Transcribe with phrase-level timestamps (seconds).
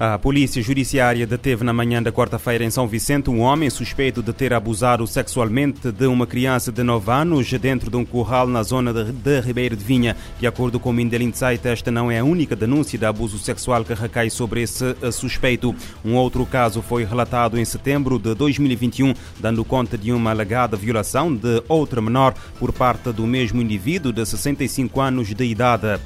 [0.00, 4.32] A Polícia Judiciária deteve na manhã da quarta-feira em São Vicente um homem suspeito de
[4.32, 8.94] ter abusado sexualmente de uma criança de 9 anos dentro de um curral na zona
[8.94, 10.16] de, Ribeiro de Vinha.
[10.38, 13.84] De acordo com o Mindel Insight, esta não é a única denúncia de abuso sexual
[13.84, 15.74] que recai sobre esse eh, suspeito.
[16.04, 21.34] Um outro caso foi relatado em setembro de 2021, dando conta de uma alegada violação
[21.34, 25.98] de outra menor por parte do mesmo indivíduo de 65 anos de idade.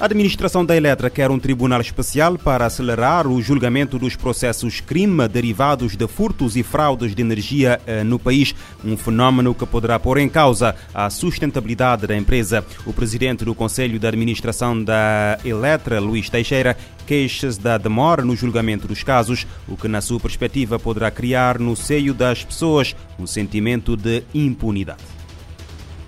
[0.00, 5.28] A administração da Eletra quer um tribunal especial para acelerar o julgamento dos processos crime
[5.28, 10.18] derivados de furtos e fraudes de energia eh, no país, um fenómeno que poderá pôr
[10.18, 12.64] em causa a sustentabilidade da empresa.
[12.84, 18.88] O presidente do Conselho de Administração da Eletra, Luís Teixeira, queixa-se da demora no julgamento
[18.88, 23.96] dos casos, o que, na sua perspectiva, poderá criar no seio das pessoas um sentimento
[23.96, 25.02] de impunidade.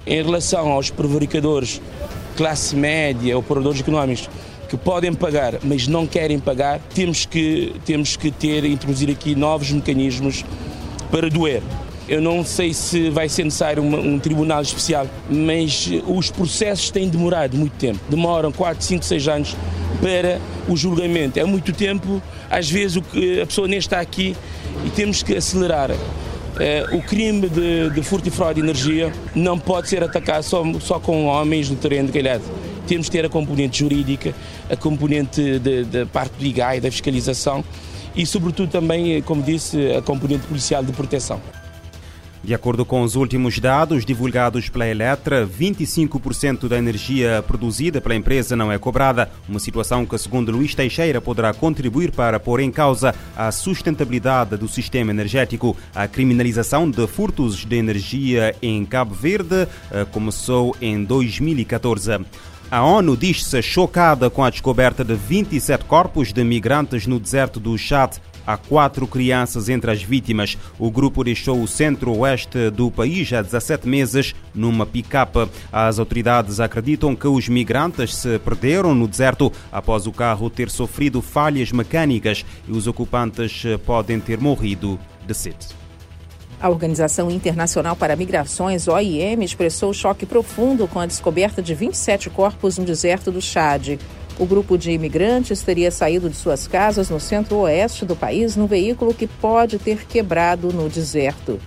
[0.07, 1.81] Em relação aos prevaricadores
[2.37, 4.29] classe média, operadores económicos
[4.69, 9.71] que podem pagar, mas não querem pagar, temos que, temos que ter, introduzir aqui novos
[9.71, 10.45] mecanismos
[11.11, 11.63] para doer.
[12.07, 17.57] Eu não sei se vai ser necessário um, tribunal especial, mas os processos têm demorado
[17.57, 17.99] muito tempo.
[18.11, 19.57] Demoram 4, 5, 6 anos
[20.03, 20.39] para
[20.69, 21.39] o julgamento.
[21.39, 23.03] É muito tempo, às vezes
[23.43, 24.37] a pessoa nem está aqui
[24.85, 25.91] e temos que acelerar.
[26.61, 30.63] Eh, o crime de, de furto e fraude de energia não pode ser atacado só,
[30.81, 32.45] só com homens no terreno de calhado.
[32.87, 34.35] Temos que ter a componente jurídica,
[34.71, 37.65] a componente da parte do IGAI, da fiscalização
[38.15, 41.41] e, sobretudo, também, como disse, a componente policial de proteção.
[42.45, 48.55] De acordo com os últimos dados divulgados pela Eletra, 25% da energia produzida pela empresa
[48.55, 53.15] não é cobrada, uma situação que, segundo Luís Teixeira, poderá contribuir para pôr em causa
[53.35, 55.75] a sustentabilidade do sistema energético.
[55.95, 62.27] A criminalização de furtos de energia em Cabo Verde eh, começou em 2014.
[62.71, 67.79] A ONU diz-se chocada com a descoberta de 27 corpos de migrantes no deserto do
[67.79, 68.17] Chad
[68.47, 70.59] Há quatro crianças entre as vítimas.
[70.79, 75.49] O grupo deixou o centro-oeste do país há 17 meses numa picape.
[75.73, 81.23] As autoridades acreditam que os migrantes se perderam no deserto após o carro ter sofrido
[81.23, 85.85] falhas mecânicas e os ocupantes podem ter morrido de sede.
[86.61, 92.79] A Organização Internacional para Migrações, OIM, expressou choque profundo com a descoberta de 27 corpos
[92.79, 93.99] no deserto do Chad.
[94.39, 99.15] O grupo de imigrantes teria saído de suas casas no centro-oeste do país num veículo
[99.15, 101.61] que pode ter quebrado no deserto.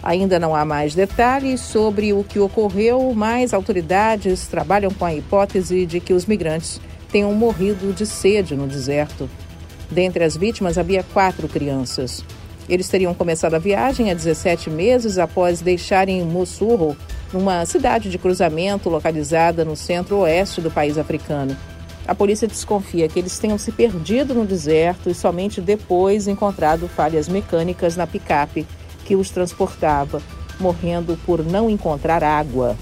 [0.00, 5.86] Ainda não há mais detalhes sobre o que ocorreu, mas autoridades trabalham com a hipótese
[5.86, 6.80] de que os migrantes
[7.10, 9.28] tenham morrido de sede no deserto.
[9.90, 12.24] Dentre as vítimas havia quatro crianças.
[12.68, 16.96] Eles teriam começado a viagem há 17 meses após deixarem Mossul,
[17.32, 21.56] numa cidade de cruzamento localizada no centro-oeste do país africano.
[22.06, 27.28] A polícia desconfia que eles tenham se perdido no deserto e somente depois encontrado falhas
[27.28, 28.66] mecânicas na picape
[29.06, 30.20] que os transportava,
[30.60, 32.76] morrendo por não encontrar água.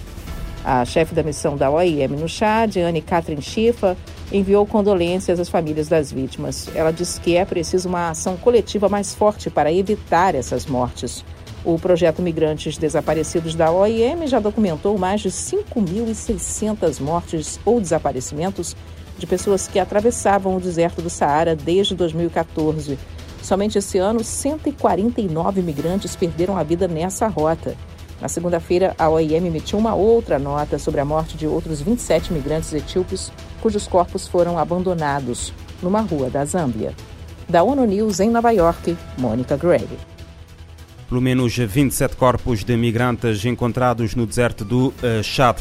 [0.65, 3.97] A chefe da missão da OIM no Chad, Anne Catherine Schifa,
[4.32, 6.69] enviou condolências às famílias das vítimas.
[6.75, 11.25] Ela diz que é preciso uma ação coletiva mais forte para evitar essas mortes.
[11.65, 18.75] O projeto Migrantes Desaparecidos da OIM já documentou mais de 5.600 mortes ou desaparecimentos
[19.22, 22.99] de pessoas que atravessavam o deserto do Saara desde 2014.
[23.41, 27.77] Somente esse ano, 149 migrantes perderam a vida nessa rota.
[28.21, 32.72] Na segunda-feira, a OIM emitiu uma outra nota sobre a morte de outros 27 migrantes
[32.72, 33.31] etíopes
[33.61, 36.93] cujos corpos foram abandonados numa rua da Zâmbia.
[37.49, 39.88] Da ONU News em Nova York, Mônica Gregg.
[41.09, 45.59] Pelo menos 27 corpos de migrantes encontrados no deserto do uh, Chad.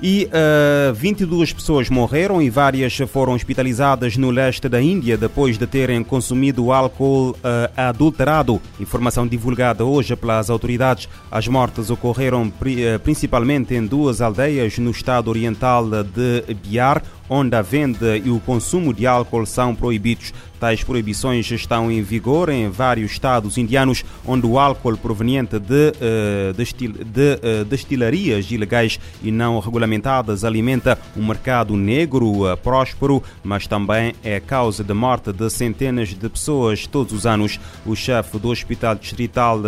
[0.00, 5.58] E uh, eh, 22 pessoas morreram e várias foram hospitalizadas no leste da Índia depois
[5.58, 7.36] de terem consumido álcool uh,
[7.76, 8.62] adulterado.
[8.78, 11.08] Informação divulgada hoje pelas autoridades.
[11.30, 17.54] As mortes ocorreram pri eh, principalmente em duas aldeias no estado oriental de Bihar, onde
[17.54, 20.32] a venda e o consumo de álcool são proibidos.
[20.58, 26.52] Tais proibições estão em vigor em vários estados indianos, onde o álcool proveniente de, uh,
[26.54, 33.68] destil, de uh, destilarias ilegais e não regulamentadas alimenta um mercado negro uh, próspero, mas
[33.68, 37.60] também é causa de morte de centenas de pessoas todos os anos.
[37.86, 39.60] O chefe do Hospital Distrital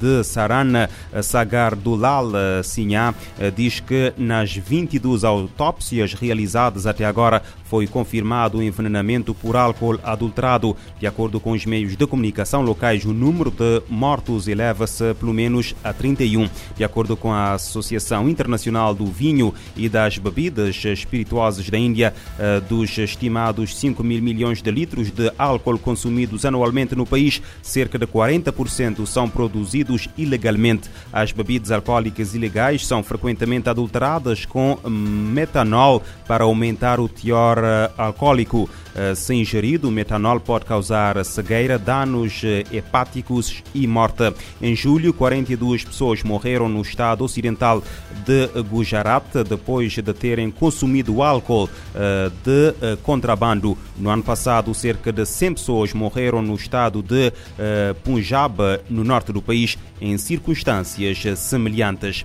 [0.00, 0.90] de Sarana,
[1.22, 3.14] Sagar Dulal Sinha,
[3.54, 10.76] diz que nas 22 autópsias realizadas Até agora foi confirmado o envenenamento por álcool adulterado.
[11.00, 15.74] De acordo com os meios de comunicação locais, o número de mortos eleva-se pelo menos
[15.82, 16.48] a 31.
[16.76, 22.60] De acordo com a Associação Internacional do Vinho e das Bebidas Espirituosas da Índia, eh,
[22.60, 28.06] dos estimados 5 mil milhões de litros de álcool consumidos anualmente no país, cerca de
[28.06, 30.88] 40% são produzidos ilegalmente.
[31.12, 38.68] As bebidas alcoólicas ilegais são frequentemente adulteradas com metanol para aumentar o teor eh, alcoólico.
[38.94, 44.32] Eh, se ingerido, o metanol pode causar cegueira, danos eh, hepáticos e morte.
[44.60, 47.82] Em julho, 42 pessoas morreram no estado ocidental
[48.24, 51.68] de Gujarat depois de terem consumido álcool
[52.44, 53.76] de contrabando.
[53.96, 57.32] No ano passado, cerca de 100 pessoas morreram no estado de
[58.04, 58.58] Punjab,
[58.88, 62.24] no norte do país, em circunstâncias semelhantes.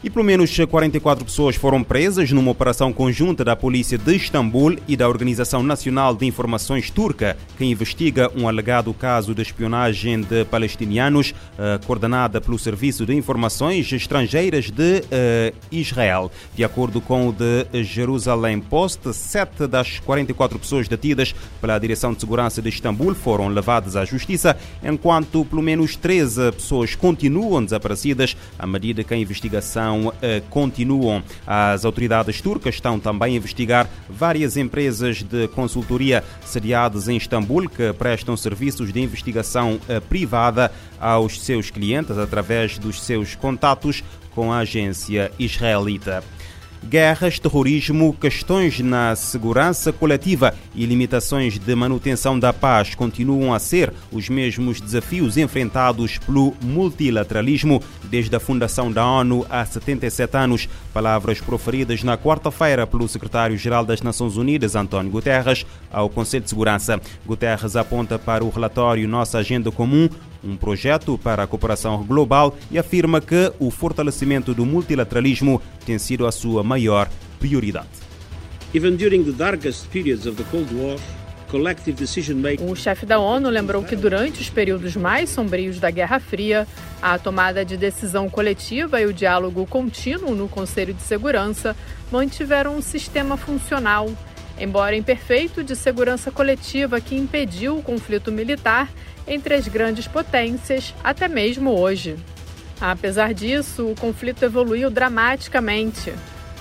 [0.00, 4.96] E pelo menos 44 pessoas foram presas numa operação conjunta da Polícia de Istambul e
[4.96, 11.32] da Organização Nacional de Informações Turca, que investiga um alegado caso de espionagem de palestinianos,
[11.32, 16.30] uh, coordenada pelo Serviço de Informações Estrangeiras de uh, Israel.
[16.54, 22.20] De acordo com o de Jerusalém Post, sete das 44 pessoas detidas pela Direção de
[22.20, 28.64] Segurança de Istambul foram levadas à justiça, enquanto pelo menos 13 pessoas continuam desaparecidas à
[28.64, 31.22] medida que a investigação investigação eh, continuam.
[31.46, 37.92] As autoridades turcas estão também a investigar várias empresas de consultoria sediadas em Istambul que
[37.94, 40.70] prestam serviços de investigação eh, privada
[41.00, 44.02] aos seus clientes através dos seus contatos
[44.34, 46.22] com a agência israelita.
[46.84, 53.92] Guerras, terrorismo, questões na segurança coletiva e limitações de manutenção da paz continuam a ser
[54.12, 60.68] os mesmos desafios enfrentados pelo multilateralismo desde a fundação da ONU há 77 anos.
[60.92, 67.00] Palavras proferidas na quarta-feira pelo secretário-geral das Nações Unidas, António Guterres, ao Conselho de Segurança.
[67.26, 70.08] Guterres aponta para o relatório Nossa Agenda Comum,
[70.42, 76.26] um projeto para a cooperação global e afirma que o fortalecimento do multilateralismo tem sido
[76.26, 77.08] a sua maior
[77.38, 77.88] prioridade.
[78.74, 80.98] Even during the darkest periods of the Cold War,
[82.60, 86.68] o chefe da ONU lembrou que durante os períodos mais sombrios da Guerra Fria,
[87.00, 91.74] a tomada de decisão coletiva e o diálogo contínuo no Conselho de Segurança
[92.12, 94.10] mantiveram um sistema funcional,
[94.58, 98.88] embora imperfeito, de segurança coletiva que impediu o conflito militar
[99.26, 102.16] entre as grandes potências até mesmo hoje.
[102.80, 106.14] Apesar disso, o conflito evoluiu dramaticamente.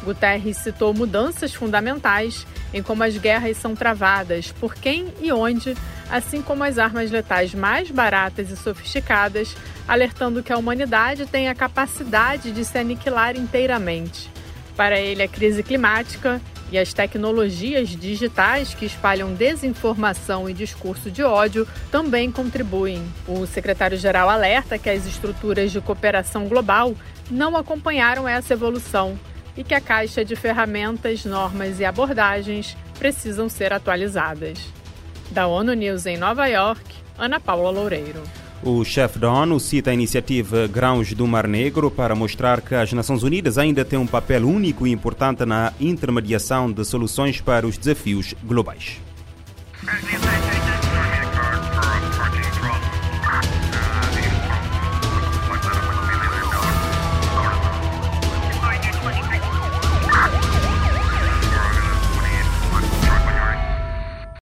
[0.03, 5.75] Guterres citou mudanças fundamentais em como as guerras são travadas, por quem e onde,
[6.09, 9.55] assim como as armas letais mais baratas e sofisticadas,
[9.87, 14.29] alertando que a humanidade tem a capacidade de se aniquilar inteiramente.
[14.75, 16.41] Para ele, a crise climática
[16.71, 23.03] e as tecnologias digitais que espalham desinformação e discurso de ódio também contribuem.
[23.27, 26.93] O secretário-geral alerta que as estruturas de cooperação global
[27.29, 29.17] não acompanharam essa evolução
[29.55, 34.59] e que a caixa de ferramentas, normas e abordagens precisam ser atualizadas.
[35.31, 36.83] Da ONU News em Nova York,
[37.17, 38.21] Ana Paula Loureiro.
[38.63, 42.91] O chefe da ONU cita a iniciativa Grãos do Mar Negro para mostrar que as
[42.91, 47.77] Nações Unidas ainda têm um papel único e importante na intermediação de soluções para os
[47.77, 48.99] desafios globais.